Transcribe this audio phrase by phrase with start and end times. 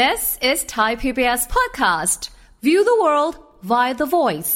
[0.00, 2.30] This is Thai PBS podcast.
[2.62, 3.34] View the world
[3.70, 4.52] via the voice.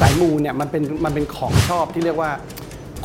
[0.00, 2.30] สายมูเนี่ยมันเป็นมันเป็นของชอบที่เรียกว่า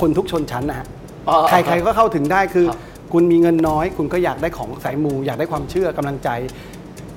[0.02, 0.88] คนทุกชนชั้นนะฮะ
[1.29, 2.79] อ๋อ ใครๆก็เข้าถึงได้คือครับ
[3.13, 6.30] คุณมีเงินน้อย คุณก็อยากได้ของสายมู อยากได้ความเชื่อกำลังใจ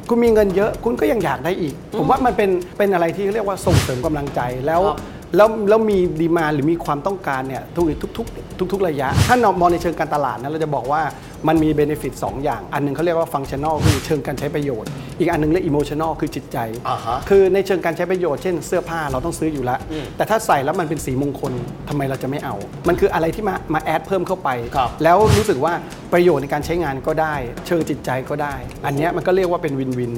[0.08, 8.27] คุณมีเงินเยอะคุณก็ยังอยากได้อีก ผมว่ามันเป็นเป็นอะไรที่เรียกว่าส่งเสริมกำลังใจแล้ว ครับ แล้วแล้วมีดีมาหรือมีความต้องการเนี่ยทุกทุกทุก
[8.59, 11.03] ทุกทุกระยะ ถ้ามองในเชิงการตลาดนะเราจะบอกว่า
[11.48, 16.58] มันมี benefit สองอย่าง อันหนึงเขาเรียกว่า functional คือเชิงการใช้ประโยชน์ อีกอันหนึงเรียก emotional คือจิตใจ
[16.89, 21.53] อ่าฮะคือในเชิงการใช้ประโยชน์เช่นเสื้อผ้าเราต้องซื้ออยู่แล้วอืมแต่ถ้าใส่แล้วมันเป็นสีมงคล
[21.89, 22.57] ทำไมเราจะไม่เอา
[22.89, 25.72] มันคืออะไรที่มามา add เพิ่มเข้าไปครับแล้วรู้สึกว่า
[26.13, 27.35] ประโยชน์ในการใช้งานก็ได้
[27.66, 28.55] เชิงจิตใจก็ได้
[28.86, 30.12] อันเนี้ยมันก็เรียกว่าเป็น win-win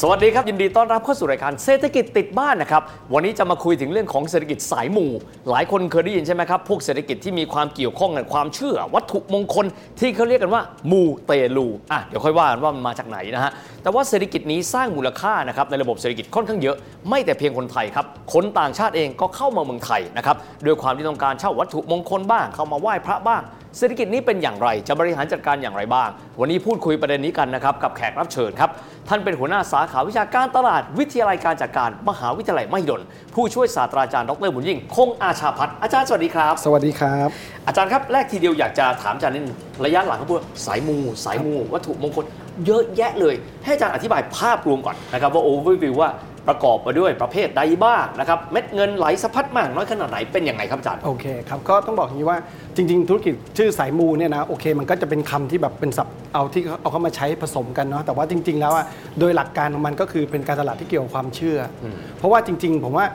[0.00, 2.82] สวัสดีครับ ยินดีต้อนรับเข้าสู่รายการเศรษฐกิจติดบ้านนะครับ
[3.14, 5.10] วันนี้จะมาคุยถึงเรื่องของเศรษฐกิจสายหมู่
[5.50, 9.66] หลายคนเคยได้ยินใช่ไหมครับ พวกเศรษฐกิจที่มีความเกี่ยวข้องกับความเชื่อ วัตถุมงคล
[10.00, 16.76] ที่เขาเรียกกันว่ามูเตลูอะเดี๋ยวค่อยว่ากันว่ามันมาจากไหนนะฮะแต่ว่าเศรษฐกิจนี้สร้างมูลค่านะครับในระบบเศรษฐกิจค่อนข้างเยอะ
[17.08, 23.42] ไม่แต่เพียงคนไทยครับคนต่างชาติเองก็เข้ามาเมืองไทยนะครับด้วยความที่ต้องการเช่าวัตถุมงคลบ้าง เข้ามาไหว้พระบ้าง
[23.78, 26.08] เศรษฐกิจนี้เป็นอย่างไร จะบริหารจัดการอย่างไรบ้าง
[26.40, 28.70] วันนี้พูดคุยประเด็นนี้กันนะครับกับแขกรับเชิญครับ
[29.08, 33.00] ท่านเป็นหัวหน้าสาขาวิชาการตลาดวิทยาลัยการจัดการมหาวิทยาลัยมหิดล
[33.34, 37.28] ผู้ช่วยศาสตราจารย์ดรบุญยิ่ง คงอาชาพัฒน์อาจารย์สวัสดีครับ สวัสดีครับ
[37.66, 42.24] อาจารย์ครับแรกทีเดียวอยากจะถามอาจารย์นิดนึงระยะหลังเขาพูดสายมู สายมู วัตถุมงคล
[42.66, 46.10] เยอะแยะเลย ให้อาจารย์อธิบายภาพรวมก่อนนะครับว่าโอเวอร์วิวว่า
[46.48, 52.38] ประกอบไปด้วยประเภทใดบ้างนะครับเม็ดเงินไหลสะพัดมากน้อยขนาดไหนเป็นยังไงครับอาจารย์ โอเคครับก็ต้องบอกอย่างนี้ว่า
[52.76, 58.84] จริง ๆ ธุรกิจชื่อสายมูเนี่ยนะโอเค มันก็จะเป็นคำที่แบบเป็นศัพท์เอาที่เอาเข้ามาใช้ผสมกันเนาะแต่ว่าจริง ๆ แล้วอะ
[59.20, 61.86] โดยหลักการของมันก็คือเป็นการตลาดที่เกี่ยวกับความเชื่ออ
[62.18, 63.06] เพราะว่าจริง ๆ ผมว่า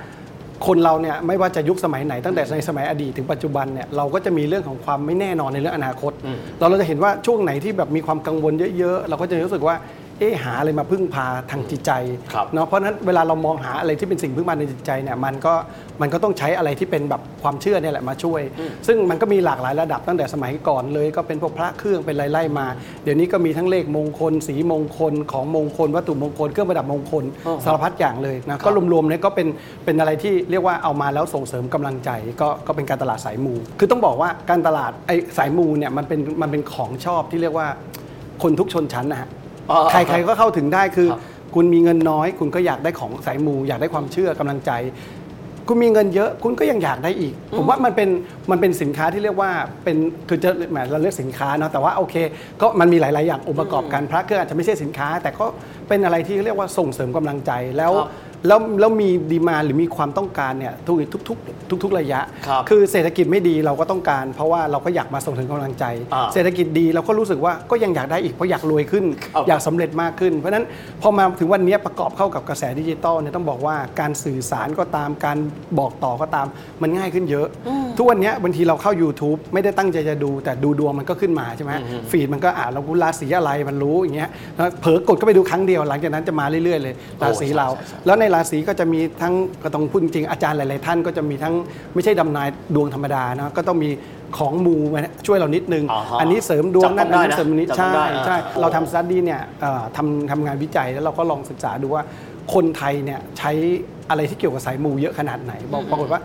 [0.67, 6.11] คนเราเนี่ยไม่ว่าจะยุคสมัยไหนตั้งแต่ในสมัยอดีตถึงปัจจุบันเนี่ยเราก็จะมีเรื่องของความไม่แน่นอนในเรื่องอนาคต
[6.59, 9.75] เราเราจะเห็นว่าช่วงไหนที่แบบมีความกังวลเยอะๆ เราก็จะรู้สึกว่า
[10.21, 11.91] เอ๊ะหาอะไรมาพึ่งพาทางจิตใจ
[12.33, 15.53] ครับเนาะเพราะฉะนั้นเวลาเรามองหาอะไรที่เป็นสิ่งพึ่งพาในจิตใจเนี่ยมันก็
[16.01, 18.41] มันก็ต้องใช้อะไรที่เป็นแบบความเชื่อเนี่ยแหละมาช่วย
[18.87, 22.67] ซึ่งมันก็มีหลากหลายระดับตั้งแต่สมัยก่อนเลยก็เป็นพวกพระเครื่องเป็นไล่ๆมา
[23.03, 29.47] เดี๋ยวนี้ก็มีทั้งเลขมงคล สีมงคลของมงคล วัตถุมงคลเครื่องประดับมงคลอ๋อสารพัดอย่างเลยนะก็รวมๆเนี่ยก็เป็น
[29.85, 32.09] เป็นอะไรที่เรียกว่าเอามาแล้วส่งเสริมกำลังใจ
[32.41, 37.67] ก็ก็เป็นการตลาดสายมู คือต้องบอกว่าการตลาดไอ้สายมูเนี่ยมันเป็นมันเป็นของชอบที่เรียกว่า
[38.43, 39.40] คนทุกชนชั้นนะฮะอ๋อ
[39.91, 41.21] ใครๆก็เข้าถึงได้คือครับ
[41.55, 44.71] คุณมีเงินน้อย คุณก็อยากได้ของสายมู อยากได้ความเชื่อกำลังใจ
[45.67, 48.09] คุณมีเงินเยอะ คุณก็ยังอยากได้อีก ผมว่ามันเป็น
[48.51, 49.51] มันเป็นสินค้าที่เรียกว่า
[49.83, 49.97] เป็น
[50.29, 52.15] คือจะแหมเราเรียกสินค้าเนาะแต่ว่าโอเค
[52.61, 55.45] ก็มันมีหลาย ๆ อย่างองค์ประกอบกันพระเครื่องอาจจะไม่ใช่สินค้า แต่ก็
[55.87, 58.09] เป็นอะไรที่เรียกว่าส่งเสริมกำลังใจแล้วครับ
[58.47, 61.37] แล้วแล้วมีดีมาหรือมีความต้องการเนี่ยทุกทุกทุก
[61.69, 70.65] ทุกทุกระยะ ครับคือเศรษฐกิจไม่ดีเราก็ต้องการ เพราะว่าเราก็อยากมาส่งเสริมกำลังใจ อ่าเศรษฐกิจดีเราก็รู้สึกว่าก็ยังอยากได้อีกเพราะอยากรวยขึ้น ครับอยากสำเร็จมากขึ้น เพราะฉะนั้น
[71.01, 75.37] พอมาถึงวันนี้ประกอบเข้ากับกระแสดิจิตอลเนี่ยต้องบอกว่าการสื่อสารก็ตามการ
[75.79, 76.47] บอกต่อก็ตาม
[76.81, 77.47] มันง่ายขึ้นเยอะ
[77.97, 81.73] ทุกวันนี้บางทีเราเข้า YouTube ไม่ได้ตั้งใจจะดู แต่ดูดวงมันก็ขึ้นมาใช่ไหม
[82.11, 89.33] ฟีดมันก็อ่านเรารู้ราศีอะไรมันรู้อย่างเงี้ยแล้วเผลอกดก็ไปดูครั้งเดียวหลังจากนั้นจะมาเรื่อยๆเลยราศีเรา ใช่ใช่แล้วในราศีก็จะมีทั้ง
[89.63, 91.53] ก็ต้องพูดจริงๆอาจารย์หลาย ๆ ท่านก็จะมีทั้ง
[91.93, 93.89] ไม่ใช่ดำนายดวงธรรมดานะก็ต้องมี
[94.37, 102.03] ของมูมาช่วยเรานิดนึงอ่าฮะอันนี้เสริมดวงนั่นจับต้องอันได้นี้นะเสริมนี้จับต้ใช่องได้ใช่อ่าเราทำสตัดดี้เนี่ยเอ่อทำทำงานวิจัยแล้วเราก็ลองศึกษาดูว่า
[102.53, 103.51] คนไทยเนี่ยใช้
[104.09, 106.21] อะไรที่เกี่ยวกับสายมูเยอะขนาดไหนบอกปรากฏว่า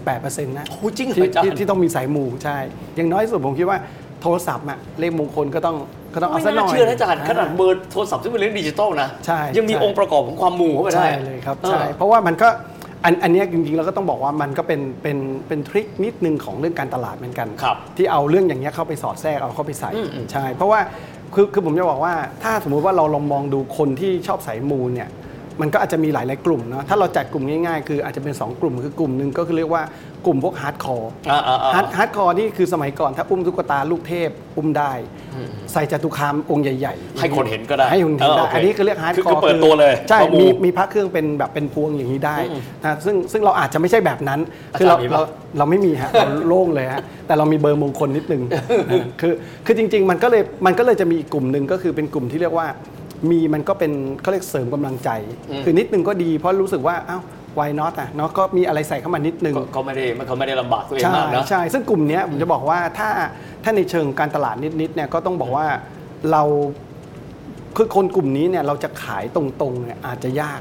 [0.00, 2.56] 78%นะ โอ้จริงเหรอที่อาจารย์ ที่ที่ต้องมีสายมูใช่
[2.96, 3.78] อย่างน้อยที่สุดผมคิดว่า
[4.22, 5.76] โทรศัพท์อะเลขมงคลก็ต้อง
[6.14, 12.48] ก็ต้องเอาไม่ซะหน่น่าอย เชื่อนะอาจารย์ขนาดเบอร์โทรศัพท์ที่เป็นเรื่องดิจิตอลนะใช่ยังมีใช่ องค์ประกอบของความมูเข้าไปได้ใช่เลยครับเออ ใช่เพราะว่ามันก็
[13.04, 20.80] อันอันเนี้ยจริงๆเราก็ต้องบอกว่ามันก็เป็นเป็นเป็น trick นิดนึงของเรื่องการตลาดเหมือนกัน ครับที่เอาเรื่องอย่างเงี้ยเข้าไปสอดแทรกเอาเข้าไปใส่อืมอืมใช่ เพราะว่า
[21.34, 25.08] คือคือผมจะบอกว่าถ้าสมมุติว่าเราลองมองดูคนที่ชอบสายมูเนี่ย
[25.60, 29.82] มันก็อาจจะมีหลายๆกลุ่มเนาะถ้าเราจัดกลุ่มง่ายๆ คืออาจจะเป็น 2 กลุ่มคือกลุ่มหนึ่งก็คือเรียกว่า
[30.26, 34.92] กลุ่มพวก hardcore อ่าอ่าอ่า hard hardcore นี่คือสมัยก่อนถ้าอุ้มตุ๊กตาลูกเทพ อุ้มได้
[35.72, 42.36] ใส่จตุคามองค์ใหญ่ๆ ให้คนเห็นก็ได้ให้คนเห็นได้เออโอเคอันนี้คือเรียก hardcore คือคือเปิดตัวเลย ใช่ข้อมูลมีมีพระเครื่องเป็นแบบเป็นพวงอย่างนี้ได้
[42.84, 44.40] นะซึ่งซึ่งเราอาจจะไม่ใช่แบบนั้น
[44.74, 45.22] อาคือจารเราย์มีปะเรา
[45.58, 48.42] เราไม่มีฮะเราโล่งเลยฮะแต่เรามีเบอร์มงคลนิดนึง
[48.90, 49.32] นะคือ
[49.66, 52.66] คือจริง ๆ มันก็เลยมันก็เลยจะมีอีกกลุ่มหนึ่งก็คือเป็นกลุ่มที่เรียกว่า
[53.30, 55.10] มีมันก็เป็นเขาเรียกเสริมกำลังใจ
[55.64, 57.22] คือนิดนึงก็ดีเพราะรู้สึกว่าอ้าว
[57.58, 63.10] why not อะเนาะก็มีอะไรใส่เข้ามานิดนึงก็ก็ไม่ได้เขาไม่ได้ลำบากตัวเองใช่มากนะใช่ ซึ่งกลุ่มเนี้ยผมจะบอกว่าถ้า
[63.64, 65.66] ถ้าในเชิงการตลาดนิดๆเนี่ยก็ต้องบอกว่า
[66.32, 66.42] เรา
[67.76, 70.60] คือคนกลุ่มนี้เนี่ยเราจะขายตรงๆเนี่ยอาจจะยาก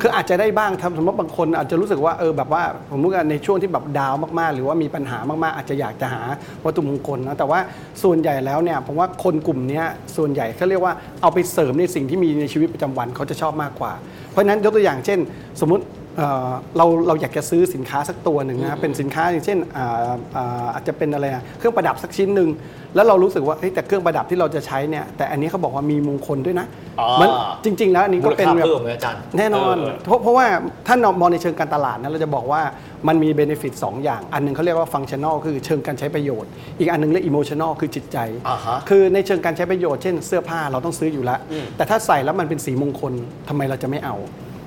[0.00, 6.22] คืออาจจะได้บ้างทำสมมติบางคนอาจจะรู้สึกว่าเออแบบว่าผมว่าในช่วงที่แบบดาวน์มากๆ หรือว่ามีปัญหามากๆ อาจจะอยากจะหา
[6.64, 7.60] วัตถุมงคลนะแต่ว่า
[8.02, 9.84] ส่วนใหญ่แล้วเนี่ยผมว่าคนกลุ่มเนี้ย
[10.16, 13.92] ส่วนใหญ่เขาเรียกว่าเอาไปเสริมในสิ่งที่มีในชีวิตประจำวันเขาจะชอบมากกว่า
[14.30, 15.18] เพราะฉะนั้นยกตัวอย่างเช่น
[15.60, 15.84] สมมุติ
[16.20, 22.50] เอ่อเราเราอยากจะซื้อสินค้าสักตัวหนึ่งนะเป็นสินค้าอย่างเช่นอ่าอ่าอาจจะเป็นอะไรอะเครื่องประดับสักชิ้นหนึ่ง
[22.94, 26.66] แล้วเรารู้สึกว่าเฮ้ยแต่เครื่องประดับที่เราจะใช้เนี่ยแต่อันนี้เขาบอกว่ามีมงคลด้วยนะ
[27.00, 27.28] อ่ามัมัน
[27.64, 30.46] จริง ๆ แล้วอันนี้มูก็ลเป็นค่าแบบเพิ่มไหมอาจารย์แน่นอนเเพราะเพราะว่า
[30.86, 32.62] ถ้ามองในเชิงการตลาดนะเราจะบอกว่า
[33.08, 38.18] มันมี benefit สองอย่าง อันหนึงเขาเรียกว่า functional คือเชิงการใช้ประโยชน์ อีกอันหนึงเรียก emotional คือจิตใจ
[38.48, 43.12] อ่าฮะคือในเชิงการใช้ประโยชน์เช่นเสื้อผ้าเราต้องซื้ออยู่แล้วอืมแต่ถ้าใส่แล้วมันเป็นสีมงคล
[43.48, 44.16] ทำไมเราจะไม่เอา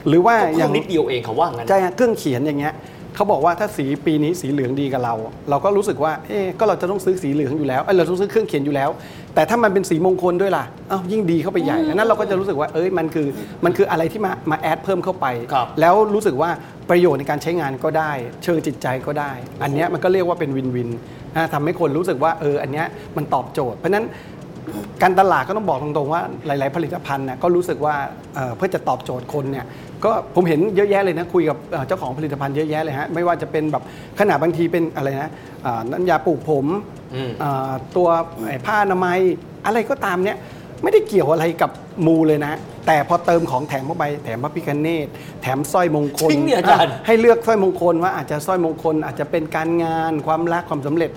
[0.08, 2.74] หรือว่าก็อเพิ่ย่ามงนิดเดียวเองเขาว่างั้นใช่ฮะเครื่องเขียนอย่างเงี้ย
[3.16, 5.16] เขาบอกว่าถ้าสีปีนี้สีเหลืองดีกับเรา
[5.50, 8.90] เราก็รู้สึกว่าเอ๊ะก็เราจะต้องซื้อสีเหลืองอยู่แล้วเอ้ยเราต้องซื้อเครื่องเขียนอยู่แล้ว
[9.36, 13.28] แต่ถ้ามันเป็นสีมงคลด้วยล่ะอ้าวยิ่งดีเข้าไปใหญ่อันนั้นเราก็จะรู้สึกว่าเอ้ยมันคือ
[13.66, 16.50] มันคืออะไรที่มามาแอดเพิ่มเข้าไป ครับแล้วรู้สึกว่า
[16.90, 18.12] ประโยชน์ในการใช้งานก็ได้
[18.44, 19.32] เชิงจิตใจก็ได้
[19.64, 20.90] อันเนี้ยมันก็เรียกว่าเป็นวินวิน
[21.36, 24.06] นะทำให้คนรู้สึกว่าเอออันเนี้ยมันตอบโจทย์เพราะฉะนั้น
[25.02, 27.96] การตลาดก็ต้องบอกตรงๆว่าหลาย ๆ ผลิตภัณฑ์เนี่ยก็รู้สึกว่า
[28.36, 29.66] เอ่อเพื่อจะตอบโจทย์คนเนี่ย
[30.04, 33.84] ก็ผมเห็นเยอะแยะเลยนะคุยกับเอ่อเจ้าของผลิตภัณฑ์เยอะแยะเลยฮะไม่ว่าจะเป็นแบบ
[34.20, 35.32] ขนาดบางทีเป็นอะไรนะ
[35.66, 36.66] อ่าน้ำยาปลูกผม
[37.16, 38.08] อืมอ่าตัว
[38.48, 39.20] ไอ้ผ้าอนามัย
[39.66, 40.38] อะไรก็ตามเนี่ย
[40.84, 41.72] ไม่ได้เกี่ยวอะไรกับ
[42.08, 42.54] มูเลยนะ
[42.88, 45.08] แต่พอเติมของแถมเข้าไปแถมพระพิคเนต
[45.42, 51.12] แถมสร้อยมงคลจริงเนี่ยอาจารย์อะให้เลือกสร้อยมงคลว่าอาจจะสร้อยมงคล อาจจะเป็นการงานความรักความสำเร็จ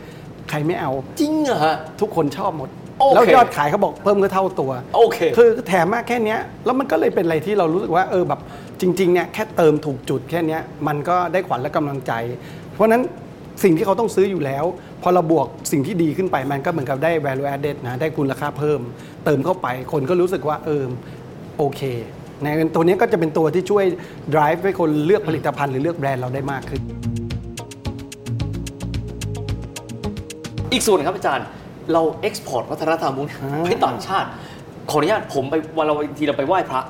[0.51, 0.91] ใครไม่เอา
[1.21, 8.41] จริงเหรอฮะทุกคนชอบหมดโอเค แล้วยอดขายเขาบอกเพิ่มก็เท่าตัวโอเคคือแถมมากแค่เนี้ยแล้วมันก็เลยเป็นอะไรที่เรารู้สึกว่าเออแบบ
[8.81, 12.13] จริงๆเนี่ยแค่เติมถูกจุดแค่เนี้ยมันก็ได้ขวัญและกำลังใจ
[12.75, 13.03] เพราะฉะนั้น
[13.65, 14.65] สิ่งที่เขาต้องซื้ออยู่แล้ว
[15.03, 18.81] พอเราบวกสิ่งที่ดีขึ้นไปมันก็เหมือนกับได้ value added นะได้คุณราคาเพิ่ม
[19.25, 20.85] เติมเข้าไปคนก็รู้สึกว่าเออ
[21.59, 21.83] โอเค
[22.43, 23.85] ในตัวเนี้ยก็จะเป็นตัวที่ช่วย
[24.35, 26.83] drive ให้คนเลือกผลิตภัณฑ์หรือเลือกแบรนด์เราได้มากขึ้น
[30.73, 31.47] อีกส่วนครับอาจารย์
[31.93, 34.29] เราเอ็กซ์พอร์ตวัฒนธรรมพวกนี้อ่าให้ต่างชาติ
[34.91, 36.81] ขออนุญาตผมไปวันเราบางทีเราไปไหว้พระ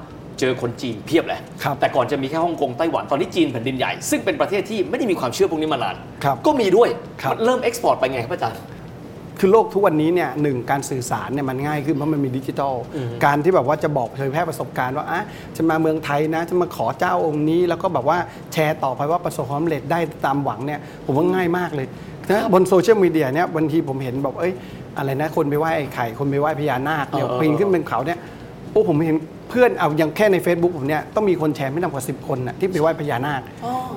[0.40, 6.88] เจอคนจีนเพียบเลยครับแต่ก่อนจะมีแค่ฮ่องกงไต้หวัน ตอนนี้จีนแผ่นดินใหญ่ ซึ่งเป็นประเทศที่ไม่ได้มีความเชื่อพวกนี้มานานครับก็มีด้วย
[7.22, 8.60] ครับมันเริ่ม export ไปไงครับอาจารย์
[9.40, 12.74] คือโลกทุกวันนี้เนี่ยหนึ่งการสื่อสารเนี่ยมันง่ายขึ้นเพราะมันมีดิจิทัล
[13.24, 15.22] การที่แบบว่าจะบอกเผยแพร่ประสบการณ์ว่าอะ
[15.56, 18.18] จะมาเมืองไทยนะจะมาขอเจ้าองค์นี้ แล้วก็แบบว่า
[18.52, 21.86] แชร์ต่อไปว่าประสบความสำเร็จได้ตามหวังเนี่ยผมว่าง่ายมากเลย
[22.30, 24.52] นะบนโซเชียลมีเดียเนี่ยบางทีผมเห็นแบบเอ้ย
[24.98, 28.18] อะไรนะ คนไปไหว้ไอ้ไข่ คนไปไหว้พญานาคเนี่ยเออเออปีนขึ้นเป็นเขาเนี่ย
[28.72, 29.16] โอ้ผมเห็น
[29.50, 33.40] เพื่อนเอาอย่างแค่ใน Facebook ผมเนี่ยต้องมีคนแชร์ไม่ต่ำกว่า 10 คนน่ะที่ไปไหว้พญานาค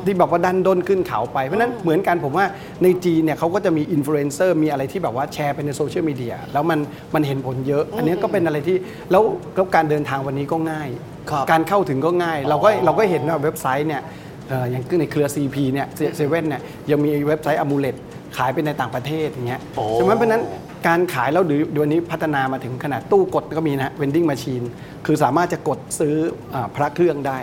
[0.06, 2.46] ที่แบบว่าดันด้นขึ้นเขาไปเพราะฉะนั้นเหมือนกันผมว่า
[2.84, 6.80] ในจีนเนี่ยเขาก็จะมีอินฟลูเอนเซอร์มีอะไรที่แบบว่าแชร์ไปในโซเชียลมีเดียแล้วมัน
[7.14, 8.78] มันเห็นผลเยอะ อันนี้ก็เป็นอะไรที่
[9.12, 9.24] แล้ว
[9.56, 10.90] แล้วการเดินทางวันนี้ก็ง่าย
[11.32, 14.02] ครับการเข้าถึงก็ง่าย เราก็อ๋อเราก็เห็นว่าเว็บไซต์เนี่ย
[14.50, 16.62] เอ่ออย่างในเครือ CP เนี่ยเซเว่นเนี่ย
[16.92, 17.96] ยังมีเว็บไซต์ amulet
[18.38, 20.44] ขายไปในต่างประเทศอย่างเงี้ยโอ้ ใช่ไหมเพราะฉะนั้น
[20.88, 24.64] การขายแล้วเดี๋ยวเดี๋ยวนี้พัฒนามาถึงขนาดตู้กดก็มีนะ vending machine
[25.06, 26.16] คือสามารถจะกดซื้อ
[26.54, 27.38] อาพระเครื่องได้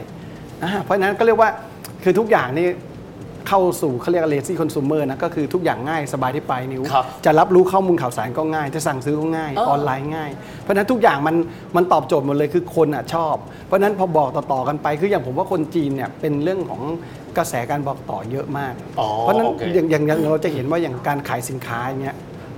[0.63, 1.51] อ่าเพราะฉะนั้นก็เรียกว่า
[2.05, 2.69] คือทุกอย่างนี่
[3.49, 10.31] เข้าสู่เขาเรียกเลซี่คอน sumer นะก็คือทุกอย่างง่ายสบายที่ปลายนิ้วครับจะรับรู้ข้อมูลข่าวสารก็ง่าย จะสั่งซื้อก็ง่ายอ๋อออนไลน์ง่าย
[10.63, 11.37] เพราะฉะนั้นทุกอย่างมัน
[11.77, 13.35] มันตอบโจทย์หมดเลยคือคนอะชอบ
[13.67, 16.83] เพราะฉะนั้นพอบอกต่อๆกันไปคืออย่างผมว่าคนจีนเนี่ยเป็นเรื่องของ
[17.37, 22.17] กระแสการบอกต่อเยอะมากอ๋อเพราะฉะนั้นโอเคอย่างอย่างอย่างเราจะเห็นว่าอย่างการขายสินค้าอย่างเงี้ย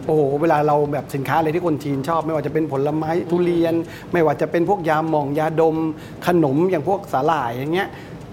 [0.08, 3.74] โอ้โหเวลาเราแบบสินค้าอะไรที่คนจีนชอบ ไม่ว่าจะเป็นผลไม้ทุเรียน
[4.12, 5.76] ไม่ว่าจะเป็นพวกยาหม่องยาดม
[6.26, 7.88] ขนมอย่างพวกสาหร่ายอย่างเงี้ย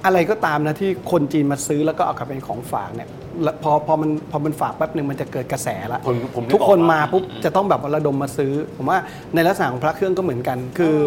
[0.05, 3.09] อะไรก็ตามนะที่คนจีนมาซื้อแล้วก็เอากลับเป็นของฝากเนี่ย
[3.43, 8.97] แล้วพอพอมันพอมันฝากแป๊บหนึ่งมันจะเกิดกระแสละผมผมนึกทุกคนออกมาปุ๊บจะต้องแบบว่าระดมมาซื้อ ผมว่า
[9.35, 10.99] ในลักษณะของพระเครื่องก็เหมือนกัน คืออ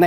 [0.00, 0.06] ใน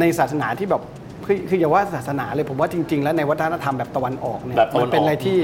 [0.00, 0.82] ในศาสนาที่แบบ
[1.26, 5.38] คือคืออย่าว่าศาสนาเลยผมว่าจริง ๆ แล้วในวัฒนธรรมแบบตะวันออกเนี่ยแบบตะวัมันนเป็นอะไรออกที่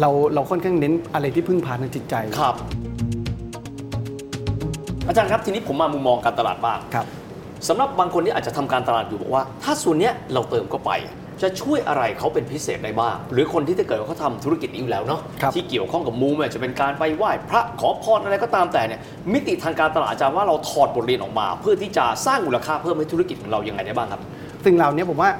[0.00, 2.56] เราเราค่อนข้างเน้นอะไรที่พึ่งพาทางจิตใจ ครับ
[5.08, 7.06] อาจารย์ครับทีนี้ผมมามุมมองการตลาดบ้างครับ
[7.68, 10.92] สำหรับบางคนที่อาจจะทำการตลาดอยู่บอกว่า ถ้าส่วนเนี้ยเราเติมเข้าไป
[11.42, 19.00] จะช่วยอะไรเขาเป็นพิเศษได้บ้าง หรือคนที่ถ้าเกิดว่าเขาทำธุรกิจนี้อยู่แล้วเนาะครับที่เกี่ยวข้องกับมูไม่ว่าจะเป็นการไปไหว้พระขอพรอะไรก็ตามแต่เนี่ย
[19.32, 24.20] มิติทางการตลาดอาจารย์ว่าเราถอดบทเรียนออกมา เพื่อที่จะสร้างมูลค่าเพิ่มให้ธุรกิจของเรายังไงได้บ้างครับ
[24.66, 25.30] สิ่งเหล่านี้ผมว่า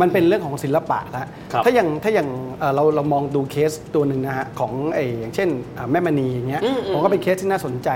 [0.00, 2.28] มันเป็นเรื่องของศิลปะแล้วครับถ้าอย่างถ้าอย่าง
[2.60, 7.88] เอ่อเราเรามองดูเคสตัวหนึ่งนะฮะของไอ้อย่างเช่นอ่าแม่มณีอย่างเงี้ยอืมอืมผมก็เป็นเคสที่น่าสนใจ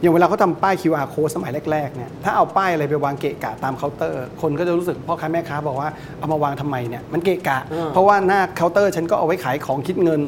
[0.00, 7.58] อย่างเวลาเขาทำป้าย QR code สมัยแรกๆเนี่ยถ้าเอาป้ายอะไรไปวางเกะกะตามเคาน์เตอร์ คนก็จะรู้สึกพ่อค้าแม่ค้าบอกว่าเอามาวางทำไมเนี่ยมันเกะกะ
[7.92, 10.20] เพราะว่าหน้าเคาน์เตอร์ฉันก็เอาไว้ขายของคิดเงิน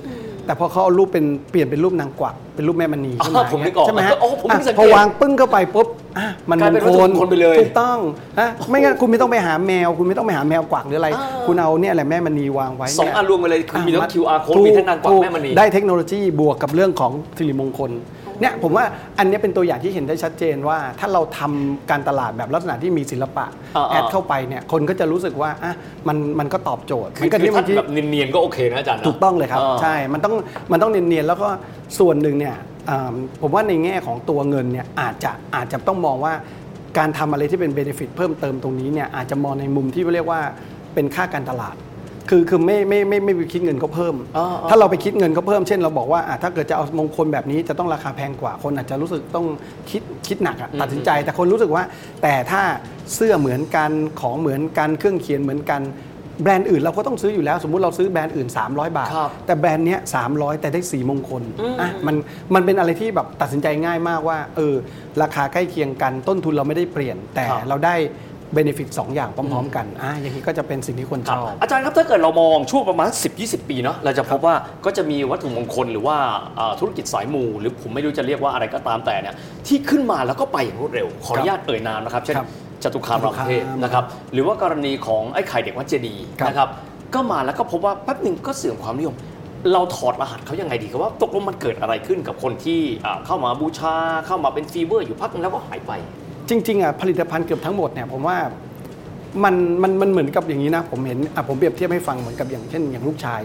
[0.47, 5.88] แต่พอเขาเอารูปเป็นเปลี่ยนเป็นรูปนางกวักเป็นรูปแม่มณีขึ้นมาอ๋อผมนึกออกใช่ไหมฮะโอ้ผมเพิ่งสังเกตพอวางปึ้งเข้าไปปุ๊บ
[6.19, 7.99] อะมันกลายเป็นมงควัตถุมงคลไปเลยถูกต้อง
[8.41, 11.09] ฮะไม่งั้นคุณไม่ต้องไปหาแมว คุณไม่ต้องไปหาแมวกวักหรืออะไร
[11.47, 17.91] คุณเอาเนี่ยแหละแม่มณีวางไว้สองเนี่ยอันรวมกันเลยคือมีทั้งะ QR code ถูมีทั้งนางกวักถูแม่มณี ได้เทคโนโลยีบวกกับเรื่องของสิริมงคล
[18.40, 18.85] เนี่ยผมว่า
[19.19, 25.75] อันเนี้ยเป็นตัวอย่างที่เห็นได้ชัดเจนว่า ถ้าเราทำการตลาดแบบลักษณะที่มีศิลปะอ่าๆแอดเข้าไปเนี่ยคนก็จะรู้สึกว่าอะ
[26.09, 30.35] มันมันก็ตอบโจทย์คืมัอนก็คือที่ถ้าบางทีแบบเนียนๆก็โอเคนะอาจารย์นะถูกต้องเลยครับอ่าใช่มันต้อง
[30.73, 31.49] มันต้องเนียนๆแล้วก็
[31.99, 32.57] ส่วนหนึ่งเนี่ย
[32.90, 36.35] อ่าผมว่าในแง่ของตัวเงินเนี่ยอาจจะอาจจะต้องมองว่า
[36.99, 40.40] การทำอะไรที่เป็น benefit เพิ่มเติมตรงนี้เนี่ยอาจจะมองในมุมที่เรียกว่า
[40.95, 41.76] เป็นค่าการตลาด
[42.30, 49.47] คือคือไม่ไม่ไม่ไม่ไปคิดเงินเขาเพิ่มอ่าๆถ้าเราไปคิดเงินเขาเพิ่มเช่นเราบอกว่าอะถ้าเกิดจะเอามงคลแบบนี้จะต้องราคาแพงกว่าคนอาจจะรู้สึกต้อง
[49.90, 51.85] คิดคิดหนักอะตัดสินใจ แต่คนรู้สึกว่า
[52.23, 52.62] แต่ถ้า
[53.14, 53.90] เสื้อเหมือนกัน
[54.21, 55.83] ของเหมือนกันเครื่องเขียนเหมือนกัน
[56.42, 61.42] แบรนด์อื่นเราก็ต้องซื้ออยู่แล้ว สมมุติเราซื้อแบรนด์อื่น 300 บาท ครับแต่แบรนด์เนี้ย300 แต่ได้สีมงคล
[61.80, 62.16] อะมัน
[62.54, 64.75] มันเป็นอะไรที่แบบตัดสินใจง่ายมากว่าเออ
[65.23, 67.95] ราคาใกล้เคียงกันต้นทุนเราไม่ได้เปลี่ยน แต่ครับ เราได้
[68.53, 76.17] เบนฟิตสองอย่างพร้อม ๆ กันอะอย่างนี้ก็จะเป็นสิ่งที่คนคชรับอบอาจารย์ครับถ้าเกิดเรามองช่วงประมาณ 10-20 ปีเนาะเราจะพบว่าก็จะมีวัตถุมงคลหรือว่า
[76.59, 79.35] อ่าธุรกิจสายมู หรือผมไม่รู้จะเรียกว่าอะไรก็ตามแต่เนี่ย
[79.67, 82.49] ที่ขึ้นมาแล้วก็ไปอย่างรวดเร็ว ขออนุญาตเอ่ยนามนะครับเช่นครับ
[82.83, 86.69] จตุคามรามเทพจตุคามนะครับหรือว่ากรณีของไอ้ไข่เด็กวัดเจดีย์ครับนะครับ
[87.15, 89.17] ก็มาแล้วก็พบว่าแป๊บหนึ่งก็เสื่อมความนิยม
[89.73, 93.95] เราถอดรหัสเขายังไงดีครับว่าตกลงมันเกิดอะไรขึ้นกับคนที่อ่าเข้ามาบูชา
[94.26, 95.93] เข้ามาเป็น fever อยู่พักนึงแล้วก็หายไป
[96.49, 98.38] จริงๆอะผลิตภัณฑ์เกือบทั้งหมดเนี่ยผมว่า
[99.45, 103.41] มันมันมันเหมือนกับอย่างนี้นะ ผมเห็นอะผมเปรียบเทียบให้ฟังเหมือนกับอย่างเช่น อย่างลูกชาย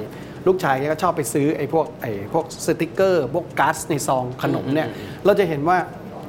[0.47, 4.87] ลูกชายก็ชอบไปซื้อไอ้พวกไอ้พวกสติกเกอร์พวกการ์ดในซองขนมเนี่ย
[5.25, 5.77] เราจะเห็นว่า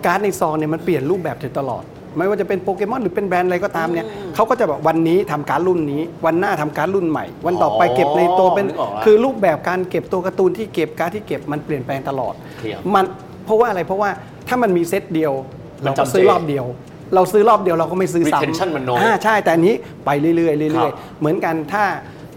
[0.06, 1.84] การ์ดในซองเนี่ยมันเปลี่ยนรูปแบบอยู่ตลอด
[2.16, 13.04] ไม่ว่าจะเป็นโปเกมอนหรือเป็นแบรนด์อะไรก็ตามเนี่ยเขาก็จะแบบวันนี้ทำการ์ดรุ่นนี้ วันหน้าทำการ์ดรุ่นใหม่ วันต่อไปเก็บในตัวเป็นนึกออกแล้วคือรูปแบบการเก็บตัวการ์ตูนที่เก็บการ์ดที่เก็บมันเปลี่ยนแปลงตลอดเคลียร์มัน
[13.44, 14.10] เพราะว่าอะไรเพราะว่า
[14.48, 16.66] ถ้ามันมีเซตเดียวมัน เราก็จะซื้อแค่รอบเดียว
[17.14, 19.74] เราซื้อรอบเดียวเราก็ไม่ซื้อซ้ำ Retention มันน้อย อ่าใช่แต่อันนี้
[20.04, 21.84] ไปเรื่อยๆเรื่อยๆครับเหมือนกันถ้า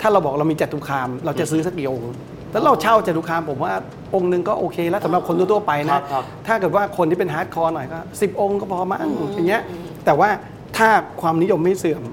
[0.02, 2.12] ถ้าเราบอกเรามีจตุคาม เราจะซื้อสักกี่องค์
[2.52, 3.74] แล้วเราเช่าจตุคามผมว่า
[4.16, 9.62] องค์หนึ่งก็โอเคแล้วสำหรับคนทั่วๆไปนะครับครับ ถ้าเกิดว่าคนที่เป็น hardcore หน่อยก็สิบองค์ก็พอมั้งอย่างเงี้ย
[10.06, 10.30] แต่ว่า
[10.78, 10.90] ถ้า
[11.22, 12.04] ความนิยมไม่เสื่อม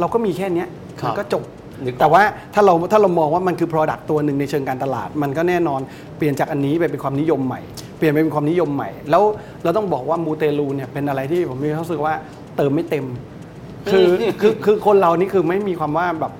[0.00, 0.68] เราก็มีแค่เนี้ย
[1.00, 1.42] ครับมันก็จบ
[1.84, 2.22] นึกออกแต่ว่า
[2.54, 5.80] ถ้าเราถ้าเรามองว่ามันคือ Product ตัวหนึ่งในเชิงการตลาด มันก็แน่นอน
[6.16, 7.60] เปลี่ยนจากอันนี้ไปเป็นความนิยมใหม่
[7.96, 9.22] เปลี่ยนไปเป็นความนิยมใหม่ แล้ว
[9.64, 12.14] เราต้องบอกว่ามูเตลูเนี่ยเป็นอะไรที่ผมมีความรู้สึกว่า
[12.56, 13.06] เติมไม่เต็ม
[13.90, 14.08] คือ
[14.40, 16.32] คือคือคนเรานี่คือไม่มีความว่าแบบ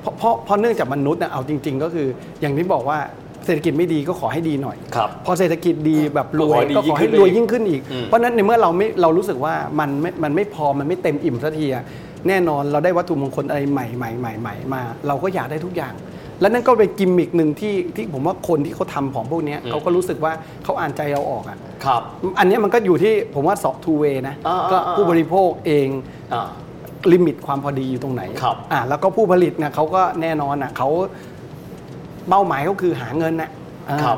[0.00, 2.06] เพราะเพราะเพราะเนื่องจากมนุษย์นะเอาจริง ๆ ก็คือ
[2.40, 2.98] อย่างที่บอกว่า
[3.46, 11.84] เศรษฐกิจไม่ดีก็ขอให้ดีหน่อยครับพอเศรษฐกิจดีแบบรวยก็ก็ขขออให้ให้ดีรวยยิ่ยิ่งงขึ้ขึ้นนอีอีกกอืมเพราะฉะนั้นในเมื่อเราไม่เรารู้สึกว่ามันไม่มันไม่พอมันไม่เต็มอิ่มสักทีอะ
[12.28, 15.94] แน่นอนเราได้วัตถุมงคลอะไรใหม่ใหม่ใหม่ใหม่มา เราก็อยากได้ทุกอย่าง
[16.40, 20.32] และนั่นก็เป็นกิมมิกหนึ่งที่ที่ผมว่าคนที่เขาทำของพวกเนี้ยเขาก็รู้สึกว่า
[20.64, 22.02] เขาอ่านใจเราออกอะครับ
[22.38, 25.88] อันเนี้ยมันก็อยู่ที่ผมว่าสอง two-way นะอ่าก็อ่า ผู้บริโภคเอง
[26.32, 26.48] อ่า
[27.12, 30.88] limit ความพอดีอยู่ตรงไหนครับอ่าแล้วก็ผู้ผลิตเนี่ยเขาก็แน่นอนอะเขา
[32.28, 33.65] เป้าหมายเขาคือหาเงินน่ะอ่าครับ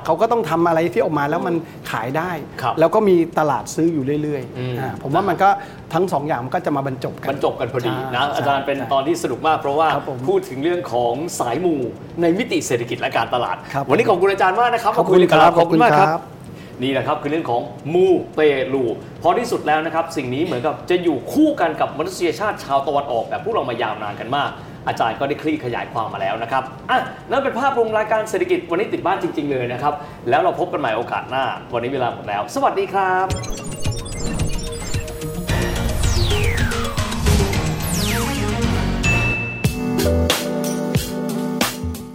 [0.07, 1.55] เขาก็ต้องทำอะไรที่ออกมาแล้วมัน
[1.91, 2.31] ขายได้
[2.63, 5.49] ครับแล้วก็มีตลาดซื้ออยู่เรื่อยอืมๆอ่าผมว่ามันก็
[5.95, 11.75] ทั้งสองอย่างมันก็จะมาบรรจบกันบรรจบกันพอดีนะใช่อาจารย์เป็นใช่ตอนที่สนุกมากเพราะว่าครับผมพูดถึงเรื่องของสายมู
[12.23, 16.23] ในมิติเศรษฐกิจและการตลาดครับวันนี้ขอบคุณอาจารย์มากนะครับขอบคุณมายกันครับขอบคุณมากขอบคคุรัณครับบ
[16.83, 17.63] นี่แหละครับคือเรื่องของ
[17.95, 18.41] มูเต
[18.75, 18.85] ลู
[19.21, 24.51] เพราะที่สุดแล้วนะครับ สิ่งนี้เหมือนกับจะอยู่คู่กันกับมนุษยชาติชาวตะวันออกแบบพวกเรามายาวนานกันมาก
[24.89, 26.99] อาจารย์ก็ได้คลี่ขยายความมาแล้วนะครับอะ
[27.31, 29.95] นั่นเป็นภาพรวมรายการเศรษฐกิจวันนี้ติดบ้านจริง ๆ เลยนะครับ
[30.29, 31.45] แล้วเราพบกันใหม่โอกาสหน้า
[31.75, 33.27] วันนี้เวลาหมดแล้ว สวัสดีครับ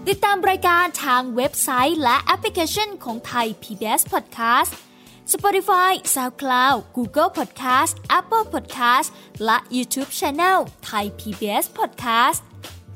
[0.09, 4.71] ติดตามรายการทางเว็บไซต์และแอปพลิเคชันของไทย PBS Podcast
[5.33, 9.07] Spotify SoundCloud Google Podcast Apple Podcast
[9.45, 10.57] และ YouTube Channel
[10.89, 12.52] Thai PBS Podcast